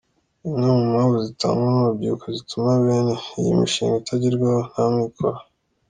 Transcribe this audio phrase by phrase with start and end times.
[0.45, 5.39] Imwe mu mpamvu zitangwa n’urubyiruko zituma bene iyi mishinga itagerwaho ni amikoro.